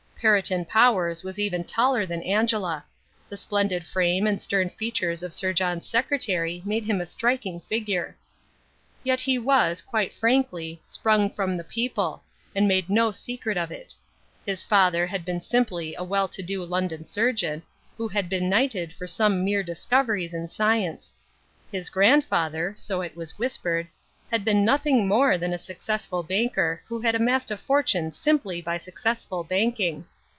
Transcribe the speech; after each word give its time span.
Perriton 0.23 0.65
Powers 0.65 1.23
was 1.23 1.39
even 1.39 1.63
taller 1.63 2.05
than 2.05 2.21
Angela. 2.21 2.85
The 3.27 3.35
splendid 3.37 3.83
frame 3.83 4.27
and 4.27 4.39
stern 4.39 4.69
features 4.69 5.23
of 5.23 5.33
Sir 5.33 5.51
John's 5.51 5.87
secretary 5.89 6.61
made 6.63 6.83
him 6.83 7.01
a 7.01 7.07
striking 7.07 7.59
figure. 7.61 8.15
Yet 9.03 9.21
he 9.21 9.39
was, 9.39 9.81
quite 9.81 10.13
frankly, 10.13 10.79
sprung 10.85 11.31
from 11.31 11.57
the 11.57 11.63
people, 11.63 12.21
and 12.55 12.67
made 12.67 12.87
no 12.87 13.09
secret 13.09 13.57
of 13.57 13.71
it. 13.71 13.95
His 14.45 14.61
father 14.61 15.07
had 15.07 15.25
been 15.25 15.41
simply 15.41 15.95
a 15.95 16.03
well 16.03 16.27
to 16.27 16.43
do 16.43 16.63
London 16.63 17.07
surgeon, 17.07 17.63
who 17.97 18.07
had 18.07 18.29
been 18.29 18.47
knighted 18.47 18.93
for 18.93 19.07
some 19.07 19.43
mere 19.43 19.63
discoveries 19.63 20.35
in 20.35 20.47
science. 20.49 21.15
His 21.71 21.89
grandfather, 21.89 22.75
so 22.77 23.01
it 23.01 23.15
was 23.17 23.39
whispered, 23.39 23.87
had 24.29 24.45
been 24.45 24.63
nothing 24.63 25.05
more 25.05 25.37
than 25.37 25.51
a 25.51 25.59
successful 25.59 26.23
banker 26.23 26.81
who 26.87 27.01
had 27.01 27.13
amassed 27.13 27.51
a 27.51 27.57
fortune 27.57 28.09
simply 28.13 28.61
by 28.61 28.77
successful 28.77 29.43
banking. 29.43 30.05